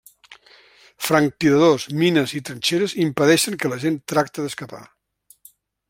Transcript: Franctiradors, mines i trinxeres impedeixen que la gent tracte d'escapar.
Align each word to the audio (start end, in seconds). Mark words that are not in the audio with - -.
Franctiradors, 1.07 1.85
mines 2.03 2.33
i 2.39 2.41
trinxeres 2.49 2.97
impedeixen 3.05 3.59
que 3.63 3.73
la 3.75 3.81
gent 3.85 4.01
tracte 4.15 4.47
d'escapar. 4.47 4.85